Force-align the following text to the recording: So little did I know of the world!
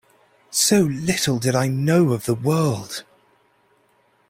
So 0.49 0.79
little 0.81 1.37
did 1.37 1.53
I 1.53 1.67
know 1.67 2.11
of 2.13 2.25
the 2.25 2.33
world! 2.33 3.03